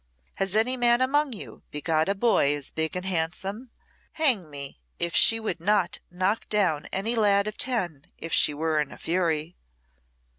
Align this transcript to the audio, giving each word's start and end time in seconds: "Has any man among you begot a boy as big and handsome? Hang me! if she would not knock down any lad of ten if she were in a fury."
"Has 0.37 0.55
any 0.55 0.77
man 0.77 0.99
among 0.99 1.31
you 1.33 1.61
begot 1.69 2.09
a 2.09 2.15
boy 2.15 2.55
as 2.55 2.71
big 2.71 2.95
and 2.95 3.05
handsome? 3.05 3.69
Hang 4.13 4.49
me! 4.49 4.79
if 4.97 5.15
she 5.15 5.39
would 5.39 5.59
not 5.61 5.99
knock 6.09 6.49
down 6.49 6.87
any 6.91 7.15
lad 7.15 7.45
of 7.45 7.55
ten 7.55 8.07
if 8.17 8.33
she 8.33 8.51
were 8.51 8.81
in 8.81 8.91
a 8.91 8.97
fury." 8.97 9.57